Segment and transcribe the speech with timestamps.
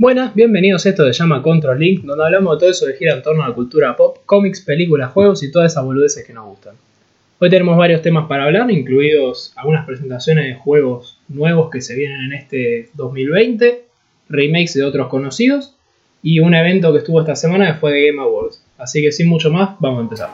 [0.00, 3.22] Buenas, bienvenidos esto se llama Control Link, donde hablamos de todo eso que gira en
[3.22, 6.76] torno a la cultura pop, cómics, películas, juegos y todas esas boludeces que nos gustan.
[7.40, 12.26] Hoy tenemos varios temas para hablar, incluidos algunas presentaciones de juegos nuevos que se vienen
[12.26, 13.86] en este 2020,
[14.28, 15.74] remakes de otros conocidos
[16.22, 18.62] y un evento que estuvo esta semana que fue de Game Awards.
[18.78, 20.30] Así que sin mucho más, vamos a empezar.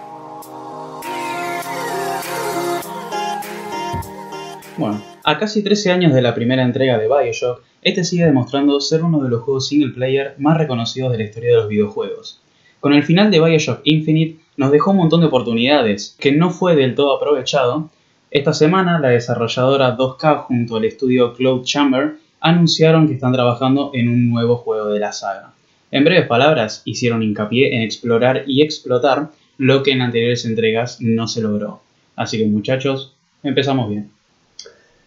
[4.77, 9.02] Bueno, a casi 13 años de la primera entrega de Bioshock, este sigue demostrando ser
[9.02, 12.43] uno de los juegos single player más reconocidos de la historia de los videojuegos.
[12.79, 16.76] Con el final de Bioshock Infinite nos dejó un montón de oportunidades que no fue
[16.76, 17.89] del todo aprovechado.
[18.30, 24.11] Esta semana la desarrolladora 2K junto al estudio Cloud Chamber anunciaron que están trabajando en
[24.11, 25.54] un nuevo juego de la saga.
[25.91, 31.29] En breves palabras, hicieron hincapié en explorar y explotar lo que en anteriores entregas no
[31.29, 31.80] se logró.
[32.14, 34.11] Así que muchachos, empezamos bien.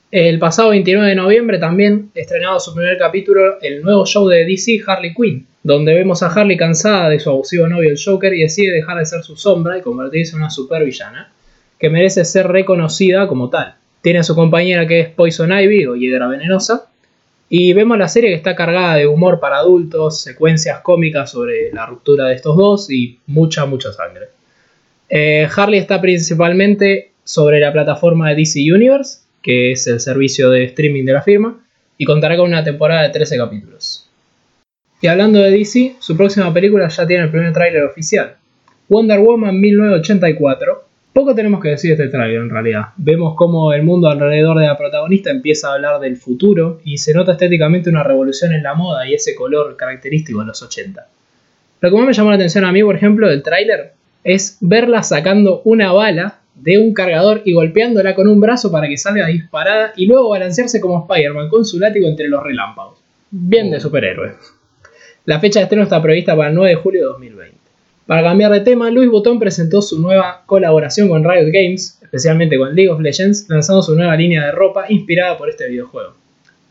[0.09, 4.79] El pasado 29 de noviembre también estrenado su primer capítulo el nuevo show de DC
[4.87, 8.71] Harley Quinn, donde vemos a Harley cansada de su abusivo novio el Joker y decide
[8.71, 11.33] dejar de ser su sombra y convertirse en una supervillana,
[11.77, 13.75] que merece ser reconocida como tal.
[14.01, 16.85] Tiene a su compañera que es Poison Ivy o Hiedra Venenosa,
[17.49, 21.85] y vemos la serie que está cargada de humor para adultos, secuencias cómicas sobre la
[21.85, 24.27] ruptura de estos dos y mucha, mucha sangre.
[25.09, 30.65] Eh, Harley está principalmente sobre la plataforma de DC Universe que es el servicio de
[30.65, 31.63] streaming de la firma,
[31.97, 34.05] y contará con una temporada de 13 capítulos.
[34.99, 38.35] Y hablando de DC, su próxima película ya tiene el primer tráiler oficial,
[38.89, 40.83] Wonder Woman 1984.
[41.13, 42.87] Poco tenemos que decir de este tráiler en realidad.
[42.97, 47.13] Vemos cómo el mundo alrededor de la protagonista empieza a hablar del futuro y se
[47.13, 51.07] nota estéticamente una revolución en la moda y ese color característico de los 80.
[51.79, 53.93] Lo que más me llamó la atención a mí, por ejemplo, del tráiler
[54.25, 58.97] es verla sacando una bala de un cargador y golpeándola con un brazo para que
[58.97, 62.99] salga disparada y luego balancearse como Spider-Man con su látigo entre los relámpagos.
[63.29, 64.33] Bien de superhéroe.
[65.25, 67.57] La fecha de estreno está prevista para el 9 de julio de 2020.
[68.05, 72.73] Para cambiar de tema, Luis Butón presentó su nueva colaboración con Riot Games, especialmente con
[72.73, 76.13] League of Legends, lanzando su nueva línea de ropa inspirada por este videojuego.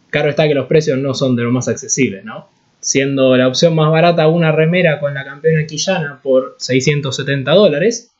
[0.08, 2.48] Claro está que los precios no son de lo más accesibles, ¿no?
[2.80, 8.12] Siendo la opción más barata una remera con la campeona Quillana por 670 dólares,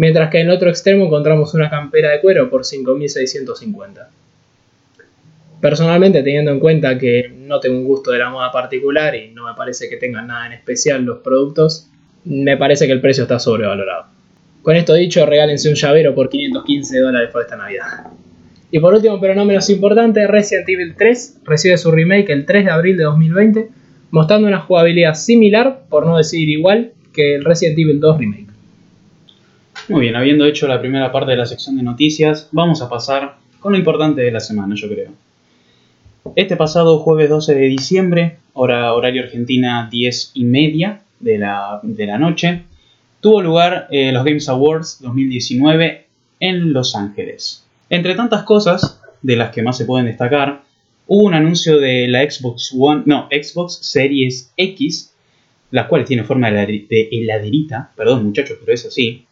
[0.00, 4.06] mientras que en el otro extremo encontramos una campera de cuero por 5.650.
[5.60, 9.46] Personalmente, teniendo en cuenta que no tengo un gusto de la moda particular y no
[9.46, 11.90] me parece que tengan nada en especial los productos,
[12.24, 14.06] me parece que el precio está sobrevalorado.
[14.62, 18.06] Con esto dicho, regálense un llavero por 515 dólares por esta Navidad.
[18.70, 22.64] Y por último, pero no menos importante, Resident Evil 3 recibe su remake el 3
[22.64, 23.68] de abril de 2020,
[24.12, 28.49] mostrando una jugabilidad similar, por no decir igual, que el Resident Evil 2 remake.
[29.88, 33.36] Muy bien, habiendo hecho la primera parte de la sección de noticias, vamos a pasar
[33.58, 35.12] con lo importante de la semana, yo creo.
[36.36, 42.62] Este pasado jueves 12 de diciembre, hora, horario argentina 10 y media de la, noche,
[43.20, 46.06] tuvo lugar eh, los Games Awards 2019
[46.40, 47.64] en Los Ángeles.
[47.88, 50.62] Entre tantas cosas, de las que más se pueden destacar,
[51.06, 55.12] hubo un anuncio de la Xbox One, no, Xbox Series X,
[55.70, 59.26] las cuales tiene forma de heladerita, perdón muchachos, pero es así,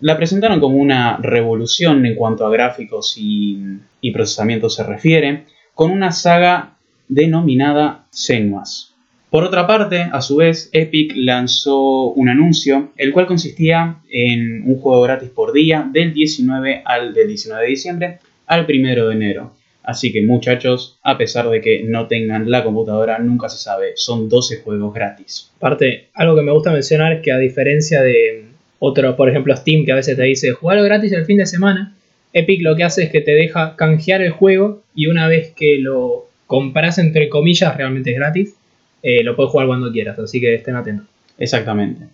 [0.00, 3.80] la presentaron como una revolución en cuanto a gráficos y,
[4.12, 5.44] procesamiento se refiere,
[5.74, 6.76] con una saga
[7.08, 8.94] denominada Senuas.
[9.30, 14.80] Por otra parte, a su vez, Epic lanzó un anuncio, el cual consistía en un
[14.80, 19.52] juego gratis por día del 19 al del 19 de diciembre al 1 de enero.
[19.82, 24.28] Así que muchachos, a pesar de que no tengan la computadora, nunca se sabe, son
[24.28, 25.50] 12 juegos gratis.
[25.56, 28.47] Aparte, algo que me gusta mencionar es que a diferencia de,
[28.78, 31.94] otro, por ejemplo, Steam, que a veces te dice jugarlo gratis el fin de semana.
[32.32, 35.78] Epic lo que hace es que te deja canjear el juego y una vez que
[35.78, 38.54] lo compras, entre comillas, realmente es gratis,
[39.02, 40.18] eh, lo puedes jugar cuando quieras.
[40.18, 41.06] Así que estén atentos.
[41.38, 42.06] Exactamente.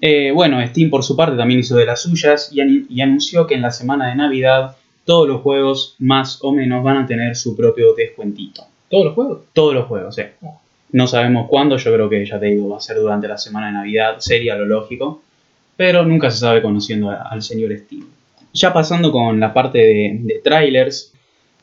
[0.00, 3.62] Eh, bueno, Steam por su parte también hizo de las suyas y, anunció que en
[3.62, 7.94] la semana de Navidad todos los juegos más o menos van a tener su propio
[7.94, 8.64] descuentito.
[8.90, 9.40] ¿Todos los juegos?
[9.52, 10.22] Todos los juegos, sí.
[10.92, 13.68] No sabemos cuándo, yo creo que ya te digo, va a ser durante la semana
[13.68, 15.22] de Navidad, sería lo lógico
[15.76, 18.06] pero nunca se sabe conociendo al señor Steam.
[18.52, 21.12] Ya pasando con la parte de, trailers,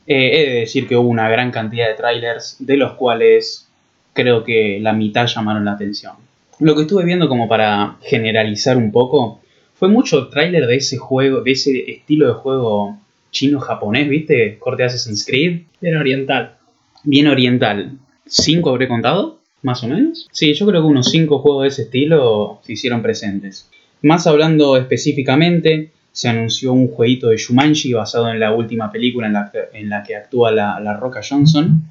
[0.06, 3.68] eh, he de decir que hubo una gran cantidad de trailers, de los cuales
[4.12, 6.14] creo que la mitad llamaron la atención.
[6.60, 9.40] Lo que estuve viendo como para generalizar un poco,
[9.74, 12.98] fue mucho trailer de ese juego, de ese estilo de juego
[13.32, 14.56] chino-japonés, ¿viste?
[14.58, 15.62] Corte Assassin's Creed.
[15.80, 16.56] Bien oriental.
[17.02, 17.98] Bien oriental.
[18.24, 19.40] ¿Cinco habré contado?
[19.62, 20.28] ¿Más o menos?
[20.30, 23.68] Sí, yo creo que unos cinco juegos de ese estilo se hicieron presentes.
[24.04, 29.28] Más hablando específicamente, se anunció un jueguito de Shumanji basado en la última película
[29.72, 31.84] en la, que, actúa la, Roca Johnson.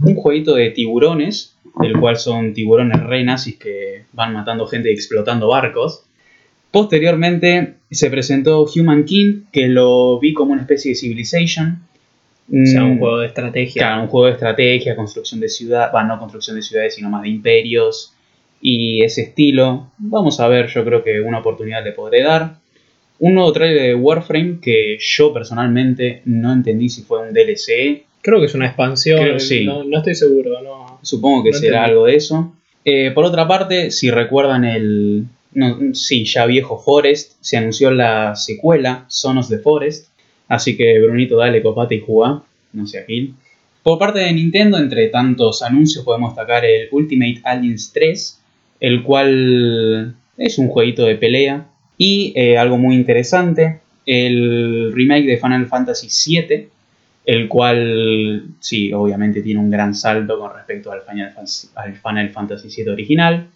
[0.00, 4.94] Un jueguito de tiburones del cual son tiburones re nazis que van matando gente y
[4.94, 6.04] explotando barcos.
[6.72, 11.78] Posteriormente se presentó Human King, que lo vi como una especie de Civilization.
[12.48, 13.82] O sea, un Mm, juego de estrategia.
[13.82, 17.22] Claro, un juego de estrategia, construcción de ciudades, bueno, no construcción de ciudades, sino más
[17.22, 18.16] de imperios
[18.62, 19.90] y ese estilo.
[19.98, 22.54] Vamos a ver, yo creo que una oportunidad le podré dar.
[23.18, 28.04] Un nuevo trailer de Warframe que yo personalmente no entendí si fue un DLC.
[28.22, 29.20] Creo que es una expansión.
[29.20, 29.64] Creo, sí.
[29.64, 30.62] no, no estoy seguro.
[30.62, 30.98] No.
[31.02, 31.90] Supongo que No será entendí.
[31.90, 32.52] algo de eso.
[32.84, 35.24] Eh, por otra parte, si recuerdan el.
[35.54, 40.08] No, sí, ya viejo Forest, se anunció la secuela, Sonos de Forest.
[40.48, 42.42] Así que Brunito, dale, copate y jugá.
[42.72, 43.34] No sé, Gil.
[43.82, 48.41] Por parte de Nintendo, entre tantos anuncios, podemos destacar el Ultimate Aliens 3,
[48.82, 51.66] el cual es un jueguito de pelea.
[51.96, 56.66] Y eh, algo muy interesante, el remake de Final Fantasy VII,
[57.24, 62.30] el cual, sí, obviamente tiene un gran salto con respecto al Final Fantasy, al Final
[62.30, 63.46] Fantasy VII original.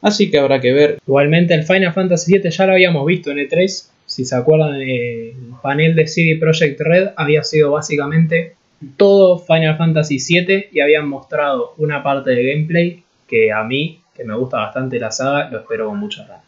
[0.00, 0.98] Así que habrá que ver.
[1.06, 3.90] Igualmente, el Final Fantasy VII ya lo habíamos visto en E3.
[4.06, 8.54] Si se acuerdan, el panel de CD Projekt Red había sido básicamente
[8.96, 14.24] todo Final Fantasy VII y habían mostrado una parte de gameplay que a mí, que
[14.24, 16.44] me gusta bastante la saga, lo espero con muchas ganas.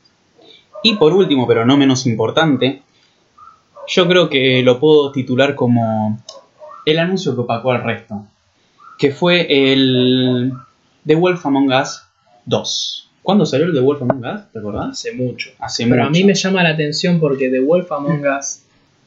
[0.83, 2.83] Y por último, pero no menos importante,
[3.87, 6.23] yo creo que lo puedo titular como
[6.85, 8.27] el anuncio que opacó al resto,
[8.99, 10.53] que fue el
[11.07, 12.03] The Wolf Among Us
[12.47, 13.11] 2.
[13.23, 14.53] ¿Cuándo salió el The Wolf Among Us?
[14.53, 14.91] ¿Te acordás?
[14.91, 15.51] Hace mucho.
[15.59, 18.63] Hace Pero a mí me llama la atención porque The Wolf Among Us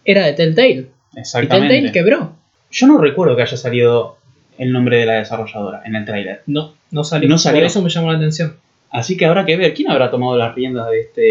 [0.05, 0.89] era de Telltale.
[1.13, 1.73] Y Exactamente.
[1.73, 2.33] Telltale quebró.
[2.71, 4.17] Yo no recuerdo que haya salido
[4.57, 6.43] el nombre de la desarrolladora en el tráiler.
[6.47, 7.29] No, no salió.
[7.29, 7.61] No salió.
[7.61, 8.55] Por eso me llamó la atención.
[8.91, 11.21] Así que habrá que ver quién habrá tomado las riendas de este,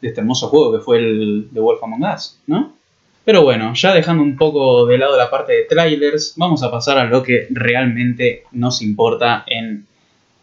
[0.00, 2.72] de este hermoso juego que fue el The Wolf Among Us, ¿no?
[3.24, 6.98] Pero bueno, ya dejando un poco de lado la parte de trailers, vamos a pasar
[6.98, 9.86] a lo que realmente nos importa en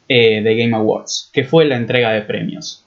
[0.08, 2.86] eh, The Game Awards, que fue la entrega de premios.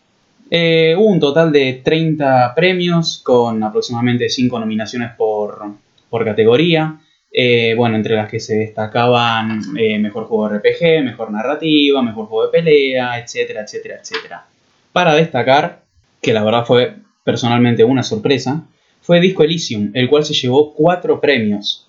[0.49, 5.61] Eh, hubo un total de 30 premios con aproximadamente 5 nominaciones por,
[6.09, 6.99] por categoría.
[7.33, 12.27] Eh, bueno, entre las que se destacaban eh, mejor juego de RPG, mejor narrativa, mejor
[12.27, 14.47] juego de pelea, etcétera, etcétera, etcétera.
[14.93, 15.83] Para destacar,
[16.21, 18.65] que la verdad fue personalmente una sorpresa,
[19.01, 21.89] fue Disco Elysium, el cual se llevó 4 premios,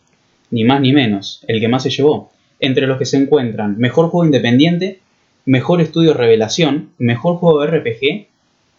[0.52, 4.10] ni más ni menos, el que más se llevó, entre los que se encuentran mejor
[4.10, 5.00] juego independiente,
[5.46, 8.28] mejor estudio revelación, mejor juego de RPG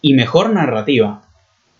[0.01, 1.23] y mejor narrativa.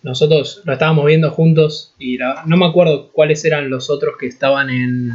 [0.04, 4.26] Nosotros lo estábamos viendo juntos y la- no me acuerdo cuáles eran los otros que
[4.26, 5.12] estaban en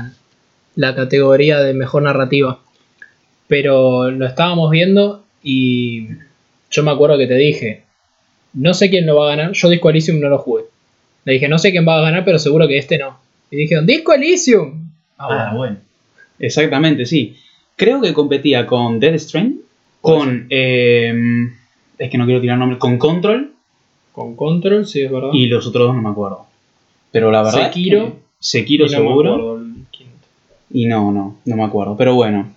[0.75, 2.59] la categoría de mejor narrativa.
[3.47, 6.07] Pero lo estábamos viendo y
[6.71, 7.83] yo me acuerdo que te dije,
[8.53, 10.63] no sé quién lo va a ganar, yo Disco Elysium no lo jugué.
[11.25, 13.19] Le dije, no sé quién va a ganar, pero seguro que este no.
[13.51, 14.89] Y dijeron, Disco Elysium.
[15.18, 15.77] Ah, bueno.
[16.39, 17.35] Exactamente, sí.
[17.75, 19.62] Creo que competía con Dead Stranding,
[20.01, 20.47] con...
[20.50, 21.13] eh,
[21.97, 23.51] es que no quiero tirar nombre, con Control
[24.11, 25.29] Con Control, sí, es verdad.
[25.33, 26.45] y los otros dos no me acuerdo.
[27.11, 27.65] Pero la verdad...
[27.67, 28.03] Sekiro.
[28.06, 29.33] es que- Sekiro Y no me seguro.
[29.33, 30.27] acuerdo el quinto.
[30.71, 31.95] Y no, no, no me acuerdo.
[31.97, 32.53] Pero bueno.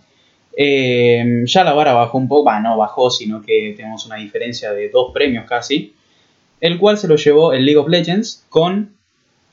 [0.56, 2.44] Eh, ya la vara bajó un poco.
[2.44, 5.94] Va, no bajó, sino que tenemos una diferencia de dos premios casi.
[6.60, 8.92] El cual se lo llevó el League of Legends con,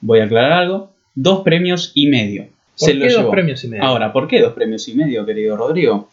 [0.01, 2.43] voy a aclarar algo, dos premios y medio.
[2.77, 3.31] ¿Por se qué lo dos llevó.
[3.31, 3.83] premios y medio?
[3.83, 6.09] Ahora, ¿por qué dos premios y medio, querido Rodrigo?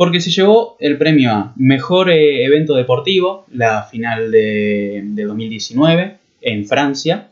[0.00, 6.16] Porque se llevó el premio a Mejor eh, Evento Deportivo, la final de, de 2019
[6.40, 7.28] en Francia,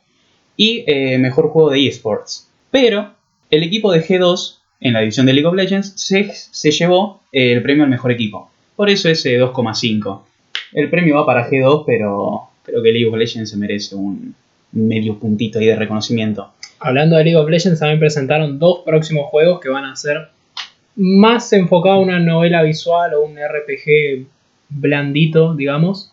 [0.54, 2.50] y eh, Mejor Juego de eSports.
[2.70, 3.14] Pero
[3.50, 7.52] el equipo de G2 en la división de League of Legends se, se llevó eh,
[7.52, 8.50] el premio al mejor equipo.
[8.76, 10.20] Por eso ese 2,5.
[10.74, 14.34] El premio va para G2, pero creo que League of Legends se merece un
[14.72, 16.52] medio puntito ahí de reconocimiento.
[16.80, 20.28] Hablando de League of Legends, también presentaron dos próximos juegos que van a ser
[20.96, 24.26] más enfocados a una novela visual o un RPG
[24.68, 26.12] blandito, digamos.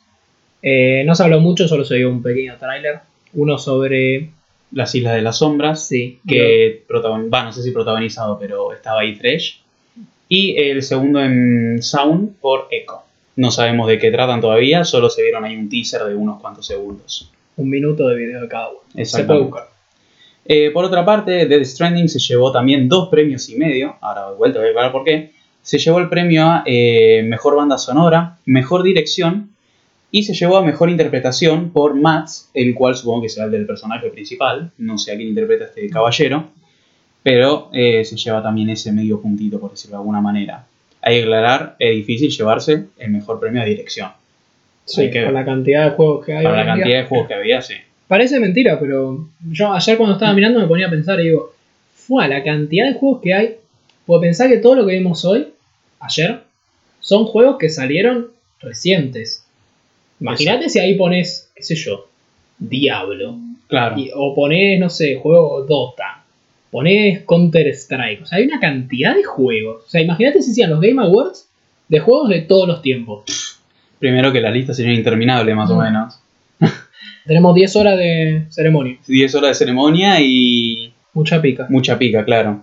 [0.62, 3.00] Eh, no se habló mucho, solo se vio un pequeño tráiler.
[3.34, 4.30] Uno sobre...
[4.72, 9.02] Las Islas de las Sombras, Sí, que protagon- va, no sé si protagonizado, pero estaba
[9.02, 9.62] ahí Thresh.
[10.28, 13.02] Y el segundo en Sound por Echo.
[13.38, 16.66] No sabemos de qué tratan todavía, solo se vieron ahí un teaser de unos cuantos
[16.66, 17.32] segundos.
[17.58, 19.06] un minuto de video de cada uno.
[19.06, 19.70] Se puede buscar.
[20.48, 23.96] Eh, por otra parte, Dead Stranding se llevó también dos premios y medio.
[24.02, 25.32] Ahora de vuelta voy a aclarar por qué.
[25.62, 29.50] Se llevó el premio a eh, Mejor Banda Sonora, Mejor Dirección
[30.12, 33.66] y se llevó a Mejor Interpretación por Mats, el cual supongo que será el del
[33.66, 34.72] personaje principal.
[34.78, 36.50] No sé a quién interpreta este caballero.
[37.24, 40.68] Pero eh, se lleva también ese medio puntito, por decirlo de alguna manera.
[41.02, 44.12] Hay que aclarar, es difícil llevarse el mejor premio de dirección.
[44.86, 45.26] Sí, que ver.
[45.26, 46.44] con la cantidad de juegos que hay.
[46.44, 46.74] Para la día.
[46.76, 47.74] cantidad de juegos que había, sí.
[48.08, 51.54] Parece mentira, pero yo ayer cuando estaba mirando me ponía a pensar y digo,
[51.96, 53.56] fue la cantidad de juegos que hay.
[54.06, 55.48] Puedo pensar que todo lo que vimos hoy,
[56.00, 56.42] ayer,
[57.00, 58.28] son juegos que salieron
[58.60, 59.46] recientes.
[60.20, 62.08] Imagínate si ahí pones, qué sé yo,
[62.60, 63.38] Diablo.
[63.68, 63.98] Claro.
[63.98, 66.24] Y- o pones, no sé, juego Dota.
[66.72, 68.22] Pones Counter Strike.
[68.24, 69.84] O sea, hay una cantidad de juegos.
[69.86, 71.48] O sea, imagínate si hacían los Game Awards
[71.88, 73.60] de juegos de todos los tiempos.
[74.00, 75.84] Primero que la lista sería interminable, más o Mm.
[75.84, 76.20] menos.
[77.26, 78.98] Tenemos 10 horas de ceremonia.
[79.08, 81.68] 10 horas de ceremonia y Mucha pica.
[81.70, 82.62] mucha pica, claro.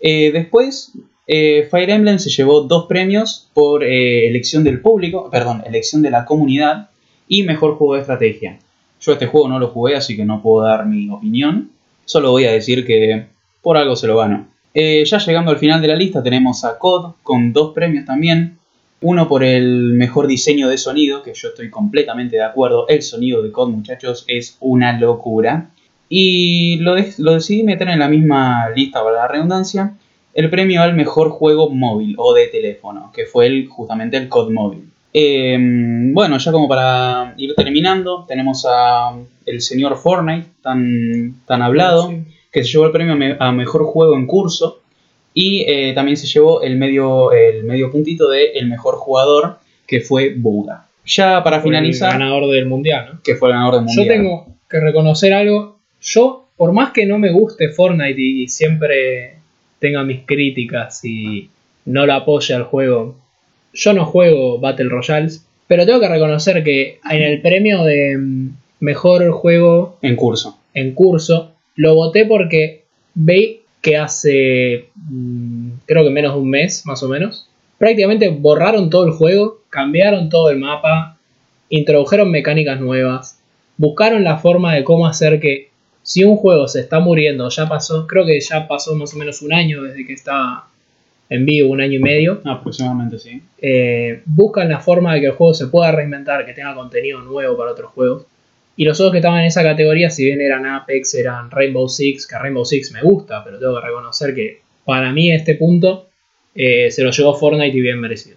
[0.00, 0.92] Eh, después,
[1.26, 6.10] eh, Fire Emblem se llevó dos premios por eh, elección del público, perdón, elección de
[6.10, 6.90] la comunidad
[7.28, 8.58] y mejor juego de estrategia.
[9.00, 11.70] Yo este juego no lo jugué, así que no puedo dar mi opinión.
[12.04, 13.26] Solo voy a decir que
[13.62, 14.48] por algo se lo gano.
[14.74, 18.57] Eh, ya llegando al final de la lista tenemos a COD con dos premios también.
[19.00, 22.88] Uno por el mejor diseño de sonido, que yo estoy completamente de acuerdo.
[22.88, 25.70] El sonido de COD, muchachos, es una locura.
[26.08, 29.94] Y lo, de- lo decidí meter en la misma lista, para la redundancia,
[30.34, 34.50] el premio al mejor juego móvil o de teléfono, que fue el, justamente el COD
[34.50, 34.90] móvil.
[35.12, 35.56] Eh,
[36.12, 42.12] bueno, ya como para ir terminando, tenemos a el señor Fortnite, tan, tan hablado,
[42.52, 44.77] que se llevó el premio a mejor juego en curso
[45.40, 50.00] y eh, también se llevó el medio, el medio puntito de el mejor jugador, que
[50.00, 50.88] fue Buga.
[51.06, 53.20] Ya para Fue finalizar, El ganador del mundial, ¿no?
[53.22, 54.04] que fue el ganador del mundial.
[54.04, 55.78] Yo tengo que reconocer algo.
[56.02, 59.36] Yo, por más que no me guste Fortnite y, y siempre
[59.78, 61.48] tenga mis críticas y
[61.84, 63.14] no lo apoye al juego,
[63.72, 68.48] yo no juego Battle Royales, pero tengo que reconocer que en el premio de mm,
[68.80, 70.58] mejor juego En curso.
[70.74, 72.82] en curso lo voté porque
[73.14, 78.90] veí que hace mm, creo que menos de un mes más o menos prácticamente borraron
[78.90, 81.16] todo el juego cambiaron todo el mapa
[81.68, 83.40] introdujeron mecánicas nuevas
[83.76, 85.70] buscaron la forma de cómo hacer que
[86.02, 89.42] si un juego se está muriendo ya pasó creo que ya pasó más o menos
[89.42, 90.64] un año desde que está
[91.30, 93.42] en vivo un año y medio Aproximadamente, sí.
[93.60, 97.56] eh, buscan la forma de que el juego se pueda reinventar, que tenga contenido nuevo
[97.56, 98.24] para otros juegos.
[98.78, 102.28] Y los juegos que estaban en esa categoría, si bien eran Apex, eran Rainbow Six,
[102.28, 106.06] que Rainbow Six me gusta, pero tengo que reconocer que para mí este punto
[106.54, 108.36] eh, se lo llevó Fortnite y bien merecido.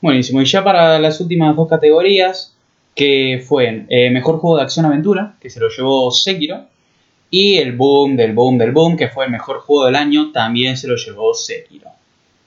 [0.00, 0.40] Buenísimo.
[0.40, 2.56] Y ya para las últimas dos categorías,
[2.94, 6.64] que fue eh, Mejor Juego de Acción-Aventura, que se lo llevó Sekiro,
[7.28, 10.78] y el boom del boom del boom, que fue el Mejor Juego del Año, también
[10.78, 11.90] se lo llevó Sekiro.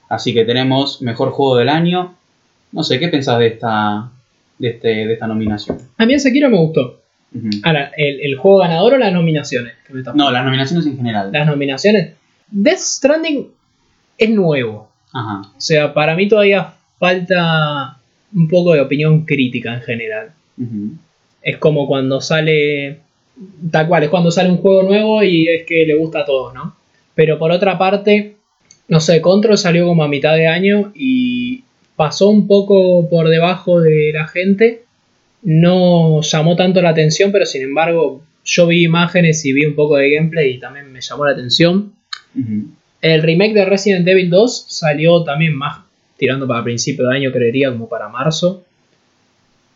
[0.08, 2.16] Así que tenemos Mejor Juego del Año.
[2.72, 4.10] No sé, ¿qué pensás de esta,
[4.58, 5.78] de este, de esta nominación?
[5.96, 7.00] A mí el Sekiro me gustó.
[7.62, 9.74] Ahora, ¿el, el juego ganador o las nominaciones?
[9.86, 11.30] Que me estás No, las nominaciones en general.
[11.30, 12.14] Las nominaciones.
[12.50, 13.48] Death Stranding
[14.16, 14.90] es nuevo.
[15.12, 15.42] Ajá.
[15.56, 17.98] O sea, para mí todavía falta
[18.34, 20.30] un poco de opinión crítica en general.
[21.42, 23.00] Es como cuando sale.
[23.70, 26.52] Tal cual, es cuando sale un juego nuevo y es que le gusta a todos,
[26.54, 26.74] ¿no?
[27.14, 28.34] Pero por otra parte,
[28.88, 31.62] no sé, Control salió como a mitad de año y
[31.98, 34.84] pasó un poco por debajo de la gente.
[35.42, 39.96] No llamó tanto la atención, pero sin embargo, yo vi imágenes y vi un poco
[39.96, 41.92] de gameplay y también me llamó la atención.
[43.02, 45.80] El remake de Resident Evil 2 salió también más
[46.16, 48.62] tirando para principio de año, creería, como para marzo.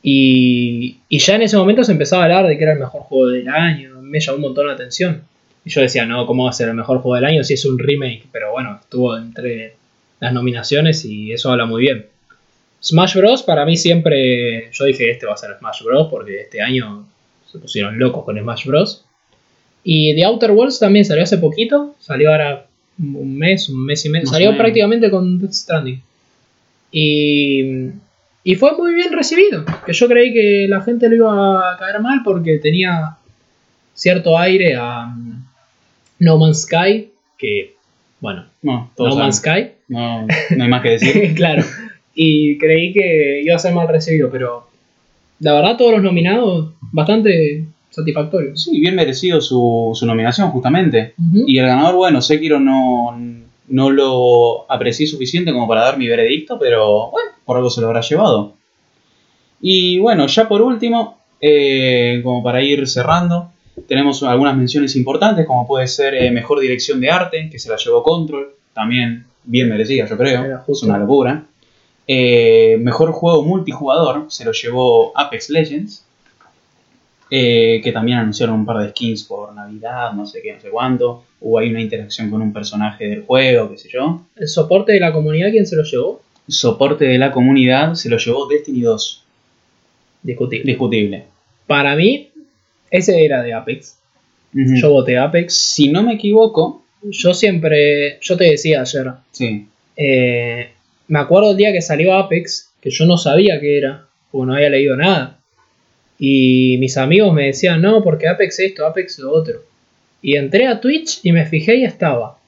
[0.01, 3.03] Y, y ya en ese momento se empezaba a hablar de que era el mejor
[3.03, 4.01] juego del año.
[4.01, 5.23] Me llamó un montón la atención.
[5.65, 7.65] Y yo decía, no, ¿cómo va a ser el mejor juego del año si es
[7.65, 8.27] un remake?
[8.31, 9.75] Pero bueno, estuvo entre
[10.21, 12.12] las nominaciones y eso habla muy bien.
[12.83, 13.43] Smash Bros.
[13.43, 14.71] para mí siempre.
[14.73, 16.09] Yo dije, este va a ser Smash Bros.
[16.11, 17.07] porque este año
[17.51, 19.05] se pusieron locos con Smash Bros.
[19.85, 21.95] Y The Outer Worlds también salió hace poquito.
[21.99, 22.67] Salió ahora
[22.99, 24.25] un mes, un mes y medio.
[24.27, 24.61] Más Salió menos.
[24.61, 26.03] prácticamente con Death Stranding.
[26.91, 27.89] Y,
[28.45, 29.65] y fue muy bien recibido.
[29.87, 33.17] Que yo creí que la gente lo iba a caer mal porque tenía
[33.95, 35.43] cierto aire a um,
[36.19, 37.11] No Man's Sky.
[37.39, 37.75] Que,
[38.21, 39.37] bueno, No, No Man's.
[39.39, 39.71] Sky.
[39.89, 41.35] No, no hay más que decir.
[41.37, 41.65] claro.
[42.15, 44.69] Y creí que iba a ser mal recibido, pero
[45.41, 48.63] la verdad todos los nominados bastante satisfactorios.
[48.63, 51.15] Sí, bien merecido su, su nominación, justamente.
[51.47, 53.19] Y el ganador, bueno, Sekiro no,
[53.69, 57.89] no lo aprecié suficiente como para dar mi veredicto, pero bueno, por algo se lo
[57.89, 58.55] habrá llevado.
[59.61, 63.53] Y bueno, ya por último, eh, como para ir cerrando,
[63.87, 67.77] tenemos algunas menciones importantes, como puede ser eh, Mejor Dirección de Arte, que se la
[67.77, 71.47] llevó Control, también bien merecida, yo creo, es una locura.
[72.07, 76.05] Eh, mejor Juego Multijugador se lo llevó Apex Legends,
[77.31, 80.69] eh, que también anunciaron un par de skins por Navidad, no sé qué, no sé
[80.69, 81.25] cuánto.
[81.41, 84.23] Hubo ahí una interacción con un personaje del juego, qué sé yo.
[84.37, 86.21] ¿El soporte de la comunidad quién se lo llevó?
[86.49, 89.25] Soporte de la comunidad se lo llevó Destiny 2.
[90.23, 90.65] Discutible.
[90.71, 91.25] Discutible.
[91.67, 92.29] Para mí,
[92.91, 93.97] ese era de Apex.
[94.53, 95.55] Yo voté Apex.
[95.55, 99.67] Si no me equivoco, Yo siempre, yo te decía ayer, sí.
[99.97, 100.72] eh,
[101.13, 104.55] Me acuerdo el día que salió Apex, que yo no sabía qué era, porque no
[104.55, 105.41] había leído nada.
[106.19, 109.63] Y mis amigos me decían, no, porque Apex esto, Apex lo otro.
[110.23, 112.39] Y entré a Twitch y me fijé y estaba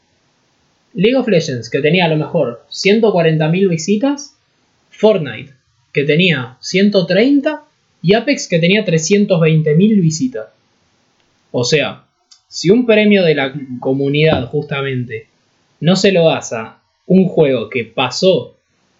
[0.94, 4.34] League of Legends, que tenía a lo mejor 140.000 visitas,
[4.88, 5.52] Fortnite,
[5.92, 7.64] que tenía 130,
[8.00, 10.46] y Apex, que tenía 320.000 visitas.
[11.52, 12.06] O sea,
[12.48, 15.26] si un premio de la comunidad justamente
[15.80, 18.53] no se lo das a un juego que pasó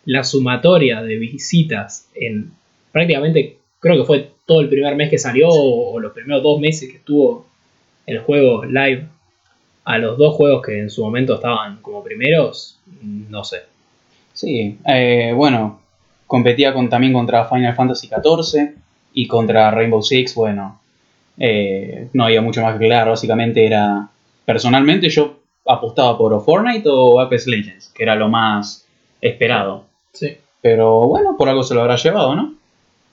[0.06, 2.52] la sumatoria de visitas en
[2.92, 6.90] prácticamente, creo que fue todo el primer mes que salió o los primeros dos meses
[6.90, 7.46] que estuvo
[8.06, 9.06] el juego live
[9.84, 13.62] a los dos juegos que en su momento estaban como primeros, no sé.
[14.32, 15.80] Sí, eh, bueno,
[16.26, 18.74] competía con, también contra Final Fantasy XIV
[19.12, 20.80] y contra Rainbow Six, bueno,
[21.38, 24.08] eh, no había mucho más que claro, básicamente era,
[24.44, 28.86] personalmente yo apostaba por Fortnite o Apex Legends, que era lo más
[29.20, 29.84] esperado.
[30.14, 30.36] Sí.
[30.62, 32.54] Pero bueno, por algo se lo habrá llevado, ¿no?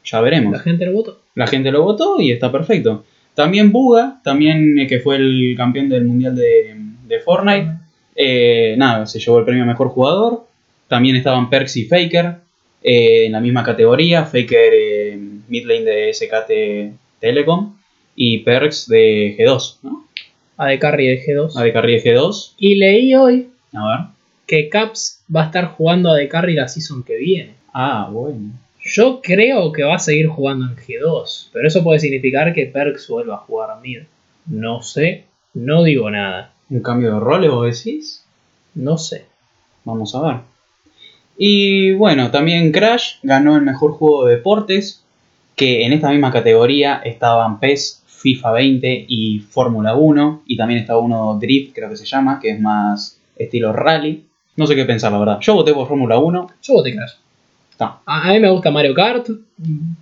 [0.05, 0.53] Ya veremos.
[0.53, 1.19] La gente lo votó.
[1.35, 3.03] La gente lo votó y está perfecto.
[3.33, 7.67] También Buga, también eh, que fue el campeón del mundial de, Fortnite,
[8.15, 10.45] eh, nada, se llevó el premio a mejor jugador.
[10.87, 12.35] También estaban Perks y Faker
[12.83, 14.25] eh, en la misma categoría.
[14.25, 15.17] Faker
[15.49, 17.75] midlane de SKT Telecom
[18.15, 20.05] y Perks de G2, ¿no?
[20.57, 21.61] de Carry de G2.
[21.61, 22.53] de Carry de G2.
[22.57, 24.20] Y leí hoy a ver.
[24.51, 27.53] Que Caps va a estar jugando a de Carry la season que viene.
[27.73, 28.51] Ah, bueno.
[28.83, 33.07] Yo creo que va a seguir jugando en G2, pero eso puede significar que Perks
[33.07, 33.99] vuelva a jugar mid.
[34.47, 36.51] No sé, no digo nada.
[36.69, 38.25] ¿Un cambio de roles vos decís?
[38.75, 39.23] No sé.
[39.85, 40.37] Vamos a ver.
[41.37, 45.05] Y bueno, también Crash ganó el mejor juego de deportes,
[45.55, 50.99] que en esta misma categoría estaban PES, FIFA 20 y Fórmula 1, y también estaba
[50.99, 54.25] uno Drift, creo que se llama, que es más estilo rally.
[54.55, 55.39] No sé qué pensar, la verdad.
[55.41, 56.49] Yo voté por Fórmula 1.
[56.61, 57.13] Yo voté Crash.
[58.05, 59.27] A, mí me gusta Mario Kart.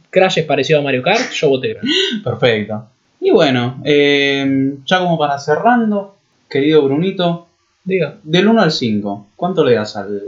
[0.10, 1.32] Crash es parecido a Mario Kart.
[1.32, 1.90] Yo voté Crash.
[2.24, 2.86] Perfecto.
[3.22, 6.16] Y bueno, eh, ya como para cerrando,
[6.50, 7.48] querido Brunito.
[7.84, 8.18] Diga.
[8.24, 10.22] Del 1 al 5, ¿cuánto le das al,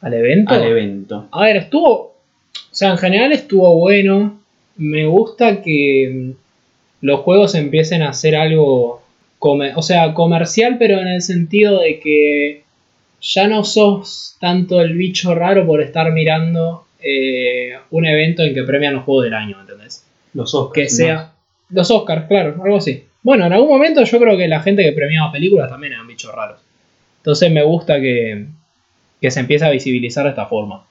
[0.00, 0.54] al evento?
[0.54, 1.28] Al evento.
[1.30, 1.94] A ver, estuvo.
[1.94, 4.40] O sea, en general estuvo bueno.
[4.76, 6.32] Me gusta que
[7.00, 9.02] los juegos empiecen a hacer algo.
[9.40, 12.62] o sea, comercial, pero en el sentido de que
[13.20, 18.62] ya no sos tanto el bicho raro por estar mirando eh, un evento en que
[18.62, 20.04] premian los juegos del año, ¿entendés?
[20.34, 20.74] Los Oscars.
[20.74, 21.32] Que sea.
[21.70, 23.04] Los Oscars, claro, algo así.
[23.22, 26.34] Bueno, en algún momento yo creo que la gente que premiaba películas también eran bichos
[26.34, 26.60] raros.
[27.18, 28.46] Entonces me gusta que,
[29.20, 30.86] que se empiece a visibilizar de esta forma.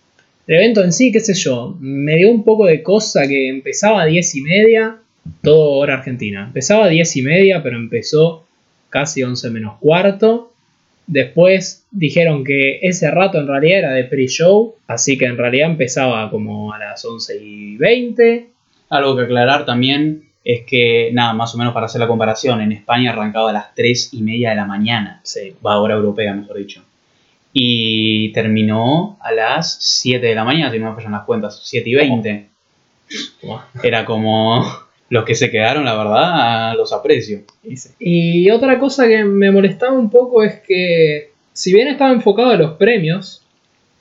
[0.46, 4.02] El evento en sí, qué sé yo, me dio un poco de cosa que empezaba
[4.02, 4.98] a 10 y media,
[5.42, 6.46] todo hora argentina.
[6.48, 8.46] Empezaba a 10 y media, pero empezó
[8.90, 10.54] casi 11 menos cuarto.
[11.08, 16.30] Después dijeron que ese rato en realidad era de pre-show, así que en realidad empezaba
[16.30, 18.50] como a las 11 y 20.
[18.90, 22.74] Algo que aclarar también es que, nada, más o menos para hacer la comparación, en
[22.74, 25.54] España arrancaba a las 3 y media de la mañana, sí.
[25.66, 26.84] va a hora europea, mejor dicho.
[27.54, 31.90] Y terminó a las 7 de la mañana, si no me fallan las cuentas, 7
[31.90, 32.50] y 20.
[33.82, 34.66] Era como
[35.10, 37.42] los que se quedaron, la verdad, los aprecio.
[38.00, 42.58] Y otra cosa que me molestaba un poco es que, si bien estaba enfocado a
[42.58, 43.44] los premios,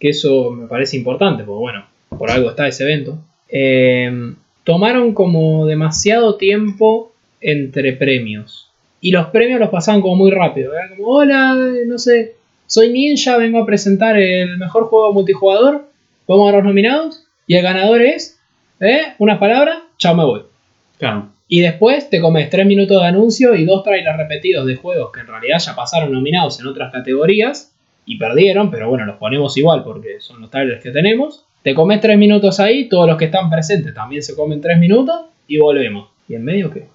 [0.00, 1.86] que eso me parece importante, porque bueno,
[2.18, 8.70] por algo está ese evento, eh, tomaron como demasiado tiempo entre premios.
[9.00, 10.74] Y los premios los pasaban como muy rápido.
[10.74, 11.54] Era como, hola,
[11.86, 12.34] no sé,
[12.66, 15.88] soy Ninja, vengo a presentar el mejor juego multijugador,
[16.26, 18.40] vamos a los nominados, y el ganador es,
[18.80, 19.14] ¿eh?
[19.18, 20.45] Unas palabras, chao, me voy.
[20.98, 21.28] Claro.
[21.48, 25.20] Y después te comes 3 minutos de anuncio y dos trailers repetidos de juegos que
[25.20, 27.72] en realidad ya pasaron nominados en otras categorías
[28.04, 31.44] y perdieron, pero bueno, los ponemos igual porque son los trailers que tenemos.
[31.62, 35.26] Te comes 3 minutos ahí, todos los que están presentes también se comen 3 minutos
[35.46, 36.08] y volvemos.
[36.28, 36.86] ¿Y en medio qué?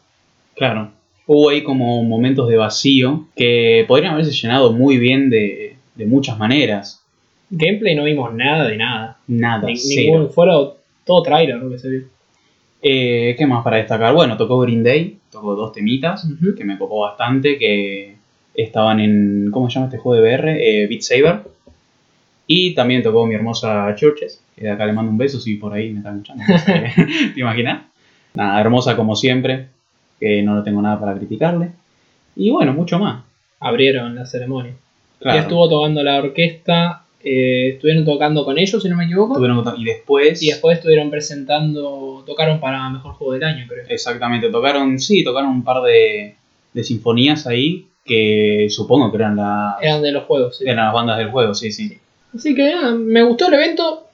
[0.56, 0.92] Claro.
[1.28, 7.06] Hubo ahí como momentos de vacío que podrían haberse llenado muy bien de, muchas maneras.
[7.52, 9.18] Gameplay no vimos nada de nada.
[9.28, 9.68] Nada.
[9.68, 10.54] Ni, ningún, fuera
[11.06, 12.04] todo trailer lo que se vio.
[12.82, 14.14] Eh, ¿Qué más para destacar?
[14.14, 18.16] Bueno, tocó Green Day, tocó dos temitas que me copó bastante, que
[18.54, 20.58] estaban en, ¿cómo se llama este juego de VR?
[20.60, 21.42] Eh, Beat Saber.
[22.48, 25.74] Y también tocó mi hermosa Churches, que de acá le mando un beso si por
[25.74, 26.44] ahí me están escuchando.
[27.34, 27.84] ¿Te imaginas?
[28.34, 29.68] Nada, hermosa como siempre,
[30.20, 31.72] que no tengo nada para criticarle.
[32.36, 33.24] Y bueno, mucho más.
[33.60, 34.74] Abrieron la ceremonia.
[35.24, 39.40] Y estuvo tocando la orquesta eh, estuvieron tocando con ellos, si no me equivoco.
[39.78, 40.42] y después.
[40.42, 42.24] Y después estuvieron presentando.
[42.26, 43.86] Tocaron para Mejor Juego del Año, creo.
[43.88, 46.36] Exactamente, tocaron, sí, tocaron un par de,
[46.74, 49.78] de sinfonías ahí que supongo que eran la.
[49.82, 50.66] Eran de los juegos, sí.
[50.66, 51.98] Eran las bandas del juego, sí, sí.
[52.36, 54.08] Así que nada, me gustó el evento.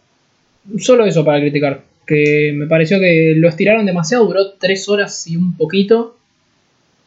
[0.77, 1.83] Solo eso para criticar.
[2.05, 6.15] Que me pareció que lo estiraron demasiado, duró tres horas y un poquito.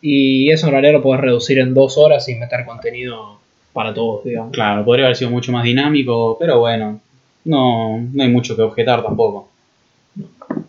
[0.03, 3.41] Y eso en realidad lo puedes reducir en dos horas y meter contenido
[3.73, 4.53] para todos, digamos.
[4.53, 7.01] Claro, podría haber sido mucho más dinámico, pero bueno,
[7.45, 9.49] no, no hay mucho que objetar tampoco.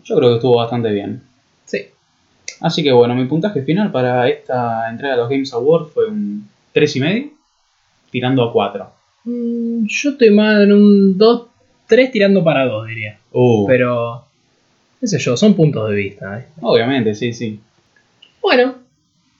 [0.04, 1.22] Yo creo que estuvo bastante bien.
[1.64, 1.86] Sí.
[2.60, 6.48] Así que bueno, mi puntaje final para esta entrega de los Games Awards fue un
[6.74, 7.30] 3,5,
[8.10, 8.90] tirando a 4.
[9.24, 11.46] Mm, Yo estoy más en un 2,
[11.86, 13.18] 3 tirando para 2, diría.
[13.32, 14.24] Uh, Pero,
[15.00, 16.38] qué sé yo, son puntos de vista.
[16.38, 16.46] ¿eh?
[16.60, 17.60] obviamente, sí, sí.
[18.40, 18.74] Bueno,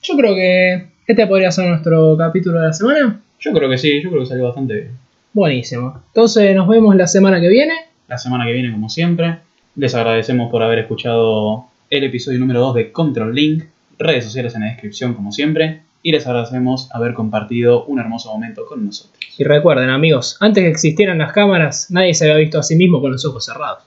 [0.01, 3.21] yo creo que este podría ser nuestro capítulo de la semana.
[3.43, 4.91] Yo creo que sí, yo creo que salió bastante bien.
[5.33, 6.01] Buenísimo.
[6.07, 7.73] Entonces nos vemos la semana que viene.
[8.07, 9.39] La semana que viene, como siempre,
[9.75, 13.65] les agradecemos por haber escuchado el episodio número 2 de Control Link,
[13.99, 18.65] redes sociales en la descripción, como siempre, y les agradecemos haber compartido un hermoso momento
[18.65, 19.19] con nosotros.
[19.37, 23.01] Y recuerden amigos, antes que existieran las cámaras, nadie se había visto a sí mismo
[23.01, 23.83] con los ojos cerrados.